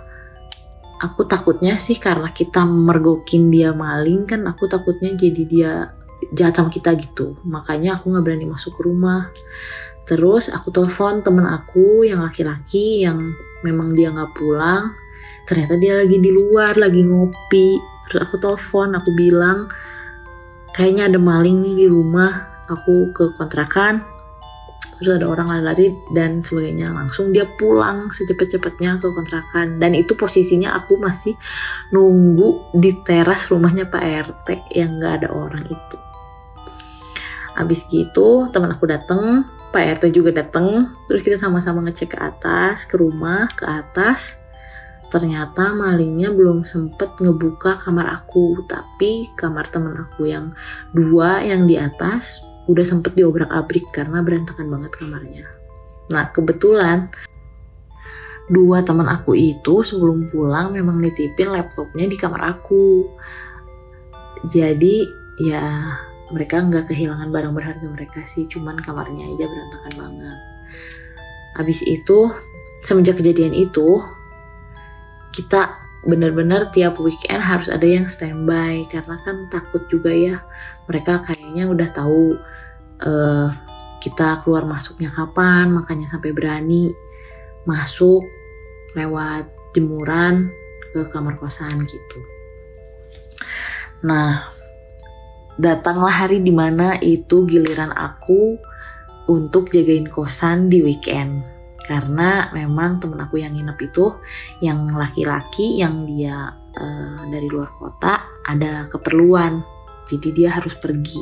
Aku 1.03 1.27
takutnya 1.27 1.75
sih 1.75 1.99
karena 1.99 2.31
kita 2.31 2.63
mergokin 2.63 3.51
dia 3.51 3.75
maling 3.75 4.23
kan 4.23 4.47
aku 4.47 4.65
takutnya 4.71 5.11
jadi 5.11 5.43
dia 5.43 5.71
jahat 6.31 6.55
sama 6.55 6.71
kita 6.71 6.95
gitu. 6.95 7.35
Makanya 7.43 7.99
aku 7.99 8.15
nggak 8.15 8.23
berani 8.25 8.47
masuk 8.47 8.79
ke 8.79 8.81
rumah 8.87 9.27
Terus 10.05 10.53
aku 10.53 10.69
telepon 10.69 11.25
temen 11.25 11.49
aku 11.49 12.05
yang 12.05 12.21
laki-laki 12.21 13.01
yang 13.01 13.17
memang 13.65 13.91
dia 13.97 14.13
nggak 14.13 14.37
pulang. 14.37 14.93
Ternyata 15.49 15.81
dia 15.81 15.97
lagi 15.97 16.21
di 16.21 16.29
luar, 16.29 16.77
lagi 16.77 17.01
ngopi. 17.01 17.81
Terus 18.05 18.21
aku 18.21 18.37
telepon, 18.37 18.93
aku 18.93 19.09
bilang 19.17 19.65
kayaknya 20.77 21.09
ada 21.09 21.17
maling 21.17 21.65
nih 21.65 21.85
di 21.85 21.87
rumah. 21.89 22.53
Aku 22.69 23.13
ke 23.13 23.33
kontrakan. 23.33 24.01
Terus 24.95 25.19
ada 25.19 25.27
orang 25.27 25.51
lari-lari 25.51 25.91
dan 26.13 26.41
sebagainya. 26.41 26.93
Langsung 26.93 27.33
dia 27.33 27.45
pulang 27.57 28.07
secepat-cepatnya 28.09 29.01
ke 29.01 29.09
kontrakan. 29.09 29.81
Dan 29.81 29.97
itu 29.97 30.13
posisinya 30.13 30.77
aku 30.77 31.01
masih 31.01 31.33
nunggu 31.91 32.73
di 32.77 32.93
teras 33.01 33.49
rumahnya 33.49 33.89
Pak 33.89 34.03
RT 34.05 34.47
yang 34.73 34.97
nggak 34.97 35.13
ada 35.25 35.29
orang 35.33 35.65
itu. 35.67 35.97
Abis 37.55 37.87
gitu 37.87 38.49
teman 38.51 38.71
aku 38.71 38.87
dateng 38.87 39.47
Pak 39.75 39.99
RT 39.99 40.15
juga 40.15 40.31
datang 40.31 40.95
terus 41.11 41.19
kita 41.19 41.35
sama-sama 41.35 41.83
ngecek 41.83 42.15
ke 42.15 42.19
atas 42.23 42.87
ke 42.87 42.95
rumah 42.95 43.51
ke 43.51 43.67
atas. 43.67 44.39
Ternyata 45.11 45.75
malingnya 45.75 46.31
belum 46.31 46.63
sempet 46.63 47.19
ngebuka 47.19 47.75
kamar 47.83 48.07
aku. 48.07 48.63
Tapi 48.71 49.35
kamar 49.35 49.67
temen 49.67 49.91
aku 49.99 50.31
yang 50.31 50.55
dua 50.95 51.43
yang 51.43 51.67
di 51.67 51.75
atas 51.75 52.39
udah 52.71 52.87
sempet 52.87 53.19
diobrak-abrik 53.19 53.91
karena 53.91 54.23
berantakan 54.23 54.71
banget 54.71 54.95
kamarnya. 54.95 55.43
Nah 56.07 56.31
kebetulan 56.31 57.11
dua 58.47 58.79
teman 58.79 59.11
aku 59.11 59.35
itu 59.35 59.83
sebelum 59.83 60.31
pulang 60.31 60.71
memang 60.71 61.03
nitipin 61.03 61.51
laptopnya 61.51 62.07
di 62.07 62.15
kamar 62.15 62.55
aku. 62.55 63.11
Jadi 64.47 65.03
ya 65.43 65.99
mereka 66.33 66.61
nggak 66.61 66.89
kehilangan 66.89 67.29
barang 67.29 67.53
berharga 67.53 67.87
mereka 67.89 68.19
sih 68.25 68.49
cuman 68.49 68.81
kamarnya 68.81 69.25
aja 69.29 69.45
berantakan 69.45 69.93
banget. 69.93 70.37
Habis 71.55 71.85
itu 71.85 72.33
semenjak 72.81 73.21
kejadian 73.21 73.53
itu 73.53 74.01
kita 75.33 75.75
benar-benar 76.05 76.69
tiap 76.69 77.01
weekend 77.01 77.41
harus 77.41 77.67
ada 77.67 77.83
yang 77.83 78.05
standby 78.05 78.85
karena 78.93 79.17
kan 79.25 79.49
takut 79.49 79.81
juga 79.89 80.13
ya 80.13 80.37
mereka 80.85 81.17
kayaknya 81.25 81.65
udah 81.65 81.89
tahu 81.89 82.37
uh, 83.01 83.49
kita 83.97 84.37
keluar 84.45 84.69
masuknya 84.69 85.09
kapan 85.09 85.73
makanya 85.73 86.05
sampai 86.05 86.29
berani 86.29 86.93
masuk 87.65 88.21
lewat 88.93 89.49
jemuran 89.73 90.53
ke 90.93 91.09
kamar 91.09 91.35
kosan 91.41 91.73
gitu. 91.89 92.19
Nah 94.05 94.54
datanglah 95.55 96.11
hari 96.11 96.43
di 96.43 96.51
mana 96.51 96.99
itu 96.99 97.47
giliran 97.47 97.95
aku 97.95 98.59
untuk 99.31 99.71
jagain 99.71 100.07
kosan 100.09 100.67
di 100.67 100.83
weekend. 100.83 101.43
Karena 101.85 102.49
memang 102.49 102.97
temen 102.97 103.21
aku 103.21 103.37
yang 103.37 103.53
nginep 103.53 103.77
itu 103.85 104.09
yang 104.57 104.89
laki-laki 104.89 105.77
yang 105.85 106.09
dia 106.09 106.49
uh, 106.73 107.21
dari 107.29 107.45
luar 107.45 107.69
kota 107.77 108.25
ada 108.41 108.89
keperluan. 108.89 109.61
Jadi 110.09 110.33
dia 110.33 110.49
harus 110.53 110.73
pergi. 110.77 111.21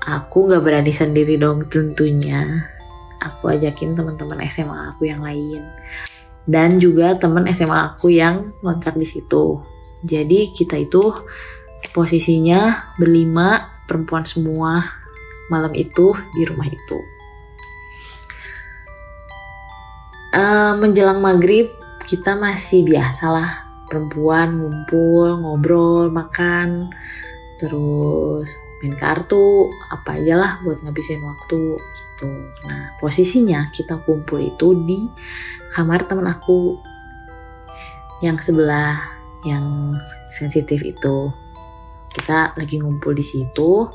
Aku 0.00 0.46
nggak 0.46 0.62
berani 0.62 0.94
sendiri 0.94 1.34
dong 1.34 1.66
tentunya. 1.66 2.46
Aku 3.20 3.52
ajakin 3.52 3.92
teman-teman 3.92 4.46
SMA 4.48 4.96
aku 4.96 5.10
yang 5.10 5.20
lain. 5.20 5.66
Dan 6.46 6.80
juga 6.80 7.18
temen 7.18 7.44
SMA 7.52 7.94
aku 7.94 8.10
yang 8.10 8.54
kontrak 8.64 8.96
di 8.96 9.04
situ. 9.04 9.60
Jadi 10.00 10.48
kita 10.54 10.80
itu 10.80 11.02
posisinya 11.90 12.92
berlima 13.00 13.80
perempuan 13.88 14.22
semua 14.28 14.84
malam 15.50 15.74
itu 15.74 16.14
di 16.36 16.42
rumah 16.46 16.68
itu. 16.68 16.98
Uh, 20.30 20.78
menjelang 20.78 21.18
maghrib 21.18 21.74
kita 22.06 22.38
masih 22.38 22.86
biasalah 22.86 23.66
perempuan 23.90 24.62
ngumpul 24.62 25.42
ngobrol 25.42 26.06
makan 26.14 26.94
terus 27.58 28.46
main 28.80 28.94
kartu 28.96 29.68
apa 29.90 30.22
aja 30.22 30.38
lah 30.38 30.52
buat 30.62 30.80
ngabisin 30.80 31.20
waktu 31.20 31.76
gitu. 31.76 32.30
Nah 32.64 32.94
posisinya 33.02 33.68
kita 33.74 33.98
kumpul 34.06 34.40
itu 34.40 34.72
di 34.86 35.10
kamar 35.74 36.06
temen 36.06 36.30
aku 36.30 36.78
yang 38.22 38.38
sebelah 38.38 38.96
yang 39.44 39.98
sensitif 40.32 40.80
itu 40.80 41.28
kita 42.10 42.58
lagi 42.58 42.82
ngumpul 42.82 43.14
di 43.14 43.22
situ 43.22 43.86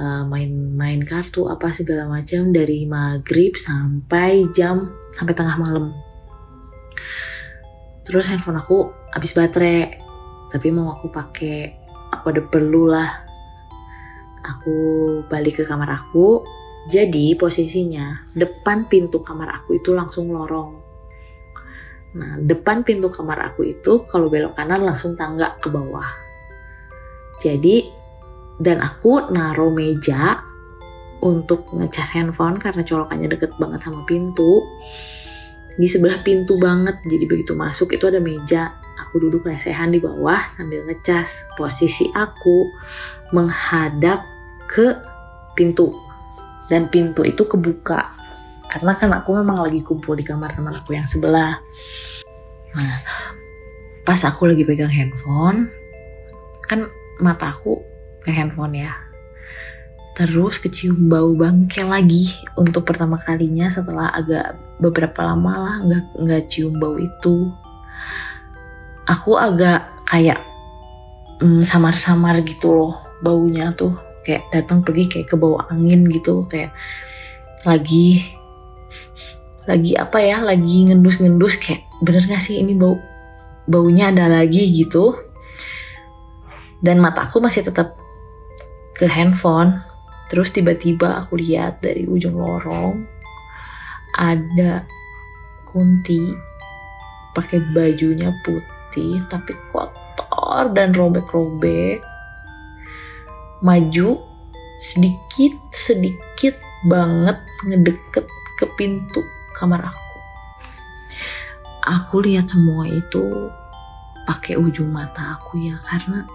main-main 0.00 1.02
uh, 1.02 1.06
kartu 1.06 1.50
apa 1.50 1.74
segala 1.74 2.06
macam 2.06 2.54
dari 2.54 2.86
maghrib 2.86 3.58
sampai 3.58 4.46
jam 4.54 4.86
sampai 5.10 5.34
tengah 5.34 5.58
malam. 5.58 5.90
Terus 8.06 8.30
handphone 8.30 8.58
aku 8.58 8.90
habis 9.10 9.34
baterai 9.34 9.98
tapi 10.50 10.70
mau 10.70 10.94
aku 10.94 11.10
pakai 11.10 11.74
aku 12.14 12.24
ada 12.30 12.42
perlu 12.46 12.86
lah. 12.86 13.10
Aku 14.40 14.76
balik 15.28 15.62
ke 15.62 15.64
kamar 15.66 15.90
aku 15.90 16.42
jadi 16.88 17.36
posisinya 17.36 18.30
depan 18.32 18.88
pintu 18.88 19.20
kamar 19.20 19.52
aku 19.52 19.76
itu 19.76 19.90
langsung 19.92 20.30
lorong. 20.30 20.80
Nah 22.14 22.38
depan 22.40 22.86
pintu 22.86 23.10
kamar 23.10 23.52
aku 23.52 23.68
itu 23.68 24.06
kalau 24.06 24.30
belok 24.30 24.54
kanan 24.54 24.86
langsung 24.86 25.18
tangga 25.18 25.58
ke 25.58 25.68
bawah 25.68 26.29
jadi 27.40 27.88
dan 28.60 28.84
aku 28.84 29.32
naro 29.32 29.72
meja 29.72 30.44
untuk 31.24 31.72
ngecas 31.72 32.12
handphone 32.16 32.60
karena 32.60 32.84
colokannya 32.84 33.28
deket 33.32 33.56
banget 33.56 33.80
sama 33.84 34.04
pintu. 34.04 34.64
Di 35.80 35.88
sebelah 35.88 36.20
pintu 36.20 36.60
banget 36.60 37.00
jadi 37.08 37.24
begitu 37.24 37.56
masuk 37.56 37.96
itu 37.96 38.04
ada 38.08 38.20
meja. 38.20 38.76
Aku 39.00 39.16
duduk 39.16 39.48
lesehan 39.48 39.92
di 39.92 40.00
bawah 40.00 40.40
sambil 40.52 40.84
ngecas. 40.84 41.48
Posisi 41.56 42.08
aku 42.12 42.68
menghadap 43.32 44.20
ke 44.68 45.00
pintu. 45.56 45.96
Dan 46.68 46.92
pintu 46.92 47.24
itu 47.24 47.48
kebuka. 47.48 48.06
Karena 48.68 48.92
kan 48.94 49.10
aku 49.16 49.40
memang 49.40 49.64
lagi 49.64 49.80
kumpul 49.80 50.14
di 50.14 50.22
kamar 50.22 50.52
teman 50.52 50.76
aku 50.76 50.92
yang 50.94 51.08
sebelah. 51.08 51.58
Nah 52.76 52.92
pas 54.04 54.20
aku 54.26 54.48
lagi 54.48 54.66
pegang 54.66 54.90
handphone 54.90 55.70
kan 56.66 56.86
mata 57.22 57.52
aku 57.52 57.80
ke 58.20 58.32
handphone 58.32 58.84
ya. 58.84 58.92
Terus 60.18 60.60
kecium 60.60 61.08
bau 61.08 61.32
bangke 61.32 61.80
lagi 61.86 62.36
untuk 62.58 62.84
pertama 62.84 63.16
kalinya 63.16 63.70
setelah 63.72 64.12
agak 64.12 64.58
beberapa 64.76 65.24
lama 65.24 65.52
lah 65.56 65.74
nggak 65.86 66.04
nggak 66.20 66.42
cium 66.50 66.76
bau 66.76 66.98
itu. 66.98 67.48
Aku 69.08 69.38
agak 69.40 69.88
kayak 70.10 70.42
mm, 71.40 71.64
samar-samar 71.64 72.42
gitu 72.44 72.74
loh 72.74 72.94
baunya 73.24 73.72
tuh. 73.72 73.96
Kayak 74.20 74.44
datang 74.52 74.84
pergi 74.84 75.08
kayak 75.08 75.32
ke 75.32 75.36
bawah 75.40 75.64
angin 75.72 76.04
gitu 76.04 76.44
kayak 76.44 76.76
lagi 77.64 78.36
lagi 79.68 79.92
apa 79.96 80.18
ya 80.20 80.40
lagi 80.40 80.88
ngendus-ngendus 80.88 81.60
kayak 81.60 81.84
bener 82.00 82.24
gak 82.24 82.40
sih 82.40 82.58
ini 82.58 82.72
bau 82.72 82.96
baunya 83.68 84.08
ada 84.10 84.26
lagi 84.26 84.66
gitu 84.72 85.14
dan 86.80 87.00
mataku 87.00 87.40
masih 87.40 87.64
tetap 87.64 87.96
ke 88.96 89.04
handphone 89.08 89.80
Terus 90.30 90.54
tiba-tiba 90.54 91.18
aku 91.18 91.42
lihat 91.42 91.82
dari 91.82 92.06
ujung 92.06 92.38
lorong 92.38 93.02
ada 94.14 94.86
Kunti 95.66 96.30
pakai 97.34 97.62
bajunya 97.74 98.30
putih 98.46 99.22
tapi 99.30 99.54
kotor 99.70 100.70
dan 100.74 100.90
robek-robek. 100.94 102.02
Maju 103.62 104.18
sedikit 104.82 105.54
sedikit 105.70 106.58
banget 106.86 107.38
ngedeket 107.66 108.26
ke 108.58 108.66
pintu 108.78 109.22
kamar 109.54 109.82
aku. 109.82 110.16
Aku 111.86 112.22
lihat 112.22 112.50
semua 112.50 112.86
itu 112.86 113.50
pakai 114.26 114.58
ujung 114.58 114.90
mata 114.90 115.38
aku 115.38 115.58
ya 115.58 115.78
karena 115.78 116.26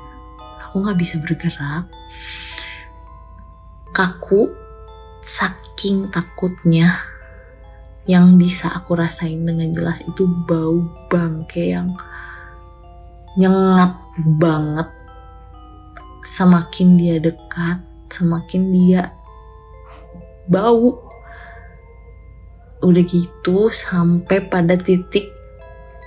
aku 0.75 0.83
nggak 0.83 0.99
bisa 0.99 1.15
bergerak 1.23 1.88
kaku 3.95 4.51
saking 5.23 6.11
takutnya 6.11 6.99
yang 8.11 8.35
bisa 8.35 8.75
aku 8.75 8.99
rasain 8.99 9.47
dengan 9.47 9.71
jelas 9.71 10.03
itu 10.03 10.27
bau 10.27 10.83
bangke 11.07 11.71
yang 11.71 11.95
nyengat 13.39 13.95
banget. 14.19 14.91
Semakin 16.27 16.99
dia 16.99 17.23
dekat 17.23 17.79
semakin 18.11 18.75
dia 18.75 19.15
bau. 20.51 21.07
Udah 22.83 23.03
gitu 23.07 23.71
sampai 23.71 24.43
pada 24.43 24.75
titik 24.75 25.35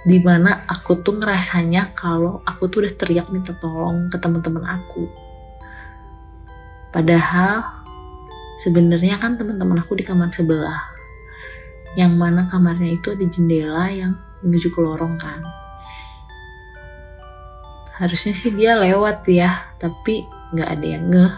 di 0.08 0.24
mana 0.24 0.64
aku 0.64 1.04
tuh 1.04 1.20
ngerasanya 1.20 1.92
kalau 1.92 2.40
aku 2.48 2.72
tuh 2.72 2.80
udah 2.80 2.92
teriak 2.96 3.28
minta 3.28 3.52
tolong 3.60 4.08
ke 4.08 4.16
teman-teman 4.16 4.64
aku. 4.64 5.04
Padahal 6.88 7.84
sebenarnya 8.56 9.20
kan 9.20 9.36
teman-teman 9.36 9.84
aku 9.84 10.00
di 10.00 10.08
kamar 10.08 10.32
sebelah. 10.32 10.96
Yang 11.92 12.12
mana 12.16 12.48
kamarnya 12.48 12.96
itu 12.96 13.12
ada 13.12 13.20
jendela 13.28 13.92
yang 13.92 14.16
menuju 14.40 14.72
ke 14.72 14.80
lorong 14.80 15.20
kan. 15.20 15.44
Harusnya 18.00 18.32
sih 18.32 18.48
dia 18.56 18.80
lewat 18.80 19.28
ya 19.28 19.68
tapi 19.76 20.24
nggak 20.56 20.68
ada 20.72 20.86
yang 20.88 21.04
ngeh. 21.12 21.34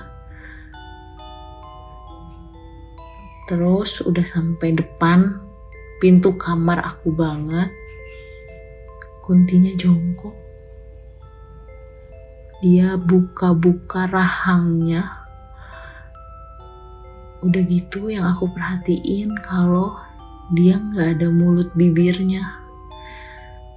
Terus 3.50 3.98
udah 4.06 4.22
sampai 4.22 4.78
depan 4.78 5.42
pintu 5.98 6.38
kamar 6.38 6.86
aku 6.86 7.10
banget 7.10 7.79
kuntinya 9.30 9.70
jongkok. 9.78 10.34
Dia 12.66 12.98
buka-buka 12.98 14.10
rahangnya. 14.10 15.06
Udah 17.38 17.62
gitu 17.62 18.10
yang 18.10 18.26
aku 18.26 18.50
perhatiin 18.50 19.30
kalau 19.38 19.94
dia 20.50 20.82
nggak 20.82 21.14
ada 21.14 21.30
mulut 21.30 21.70
bibirnya. 21.78 22.42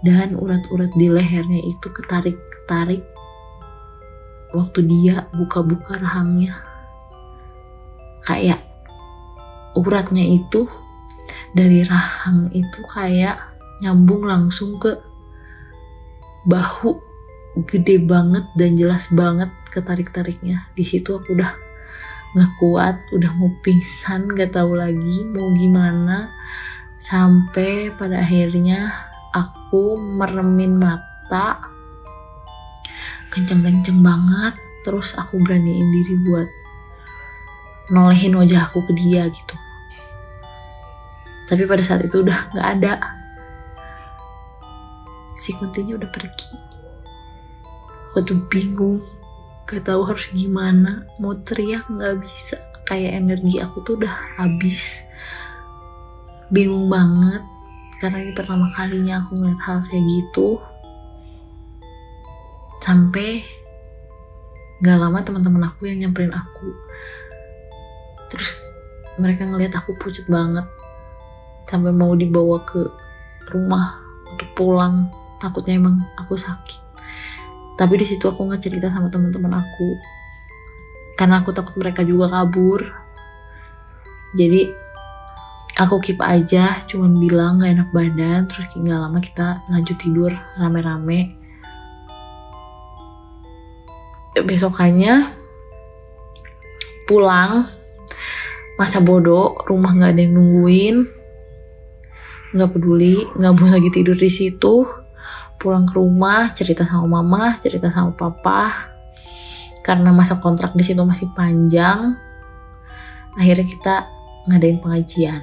Dan 0.02 0.34
urat-urat 0.34 0.90
di 0.98 1.14
lehernya 1.14 1.62
itu 1.62 1.86
ketarik-ketarik 1.86 3.06
waktu 4.58 4.90
dia 4.90 5.30
buka-buka 5.38 6.02
rahangnya. 6.02 6.58
Kayak 8.26 8.58
uratnya 9.78 10.26
itu 10.26 10.66
dari 11.54 11.86
rahang 11.86 12.50
itu 12.58 12.82
kayak 12.90 13.38
nyambung 13.86 14.26
langsung 14.26 14.82
ke 14.82 15.13
bahu 16.44 17.00
gede 17.70 18.02
banget 18.02 18.46
dan 18.58 18.74
jelas 18.74 19.10
banget 19.14 19.50
ketarik-tariknya. 19.70 20.68
Di 20.74 20.84
situ 20.86 21.14
aku 21.14 21.38
udah 21.38 21.54
nggak 22.34 22.52
kuat 22.58 22.98
udah 23.14 23.30
mau 23.38 23.54
pingsan 23.62 24.26
gak 24.34 24.58
tahu 24.58 24.74
lagi 24.74 25.26
mau 25.30 25.54
gimana. 25.54 26.34
Sampai 26.98 27.92
pada 27.94 28.24
akhirnya 28.24 28.90
aku 29.36 30.00
meremin 30.00 30.80
mata 30.80 31.62
kenceng-kenceng 33.30 34.02
banget. 34.02 34.56
Terus 34.84 35.16
aku 35.16 35.40
beraniin 35.40 35.88
diri 35.94 36.16
buat 36.28 36.50
nolehin 37.92 38.36
wajah 38.36 38.68
aku 38.68 38.84
ke 38.88 38.94
dia 38.96 39.30
gitu. 39.32 39.56
Tapi 41.48 41.64
pada 41.70 41.84
saat 41.84 42.02
itu 42.04 42.24
udah 42.24 42.56
nggak 42.56 42.68
ada 42.80 43.23
si 45.44 45.52
kuntinya 45.60 46.00
udah 46.00 46.08
pergi. 46.08 46.56
Aku 48.16 48.24
tuh 48.24 48.40
bingung 48.48 49.04
gak 49.68 49.84
tahu 49.84 50.08
harus 50.08 50.32
gimana. 50.32 51.04
Mau 51.20 51.36
teriak 51.44 51.84
nggak 51.92 52.24
bisa. 52.24 52.56
Kayak 52.88 53.20
energi 53.20 53.60
aku 53.60 53.84
tuh 53.84 54.00
udah 54.00 54.40
habis. 54.40 55.04
Bingung 56.48 56.88
banget 56.88 57.44
karena 58.00 58.24
ini 58.24 58.32
pertama 58.32 58.72
kalinya 58.72 59.20
aku 59.20 59.36
ngeliat 59.36 59.60
hal 59.68 59.84
kayak 59.84 60.04
gitu. 60.08 60.64
Sampai 62.80 63.44
gak 64.80 64.96
lama 64.96 65.20
teman-teman 65.20 65.68
aku 65.68 65.92
yang 65.92 66.08
nyamperin 66.08 66.32
aku. 66.32 66.72
Terus 68.32 68.56
mereka 69.20 69.44
ngeliat 69.44 69.76
aku 69.76 69.92
pucat 70.00 70.24
banget. 70.32 70.64
Sampai 71.68 71.92
mau 71.92 72.16
dibawa 72.16 72.64
ke 72.64 72.80
rumah 73.52 74.00
untuk 74.32 74.48
pulang 74.56 75.23
takutnya 75.44 75.76
emang 75.76 76.00
aku 76.16 76.40
sakit. 76.40 76.80
Tapi 77.76 77.94
di 78.00 78.06
situ 78.08 78.24
aku 78.24 78.48
nggak 78.48 78.64
cerita 78.64 78.88
sama 78.88 79.12
teman-teman 79.12 79.60
aku. 79.60 79.90
Karena 81.20 81.44
aku 81.44 81.52
takut 81.52 81.76
mereka 81.76 82.08
juga 82.08 82.32
kabur. 82.32 82.80
Jadi 84.34 84.72
aku 85.76 86.00
keep 86.00 86.24
aja 86.24 86.80
cuman 86.86 87.18
bilang 87.18 87.58
gak 87.58 87.74
enak 87.74 87.90
badan 87.90 88.46
terus 88.46 88.70
nggak 88.72 89.00
lama 89.02 89.20
kita 89.20 89.62
lanjut 89.68 89.98
tidur 90.00 90.32
rame-rame. 90.58 91.36
Besokannya 94.34 95.30
pulang 97.06 97.68
masa 98.80 98.98
bodoh 99.04 99.54
rumah 99.70 99.94
nggak 99.94 100.12
ada 100.18 100.22
yang 100.26 100.34
nungguin 100.34 101.06
nggak 102.54 102.70
peduli 102.74 103.22
nggak 103.38 103.54
mau 103.54 103.70
lagi 103.70 103.90
tidur 103.94 104.18
di 104.18 104.30
situ 104.30 104.86
pulang 105.64 105.88
ke 105.88 105.96
rumah 105.96 106.52
cerita 106.52 106.84
sama 106.84 107.24
mama 107.24 107.56
cerita 107.56 107.88
sama 107.88 108.12
papa. 108.12 108.92
Karena 109.80 110.12
masa 110.12 110.40
kontrak 110.44 110.76
di 110.76 110.84
situ 110.84 111.00
masih 111.04 111.32
panjang 111.32 112.20
akhirnya 113.40 113.66
kita 113.66 113.96
ngadain 114.52 114.84
pengajian. 114.84 115.42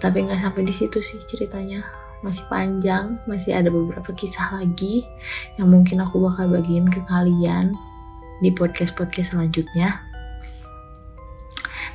Tapi 0.00 0.24
nggak 0.24 0.40
sampai 0.40 0.64
di 0.64 0.72
situ 0.72 1.04
sih 1.04 1.20
ceritanya. 1.28 1.84
Masih 2.20 2.44
panjang 2.52 3.16
masih 3.24 3.56
ada 3.56 3.72
beberapa 3.72 4.12
kisah 4.12 4.52
lagi 4.52 5.08
yang 5.56 5.72
mungkin 5.72 6.04
aku 6.04 6.20
bakal 6.20 6.52
bagiin 6.52 6.84
ke 6.88 7.00
kalian 7.08 7.72
di 8.44 8.52
podcast 8.52 8.92
podcast 8.96 9.32
selanjutnya. 9.32 10.04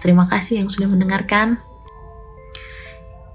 Terima 0.02 0.26
kasih 0.26 0.62
yang 0.62 0.70
sudah 0.70 0.90
mendengarkan. 0.90 1.62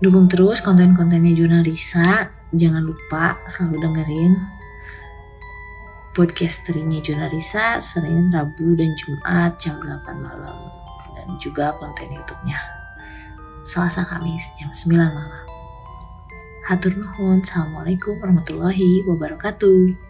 Dukung 0.03 0.31
terus 0.31 0.65
konten-kontennya 0.65 1.35
Jurnal 1.37 1.67
Risa 1.67 2.39
jangan 2.55 2.83
lupa 2.83 3.39
selalu 3.47 3.87
dengerin 3.87 4.35
podcast 6.11 6.67
terinya 6.67 6.99
Jurnal 6.99 7.31
Risa 7.31 7.79
Senin, 7.79 8.35
Rabu, 8.35 8.75
dan 8.75 8.93
Jumat 8.99 9.57
jam 9.63 9.79
8 9.79 10.19
malam 10.19 10.59
dan 11.15 11.29
juga 11.39 11.75
konten 11.79 12.11
YouTube-nya 12.11 12.59
Selasa 13.63 14.03
Kamis 14.03 14.51
jam 14.59 14.75
9 14.75 14.99
malam 15.15 15.45
Hatur 16.71 16.95
nuhun. 16.95 17.43
Assalamualaikum 17.43 18.23
warahmatullahi 18.23 19.03
wabarakatuh. 19.03 20.10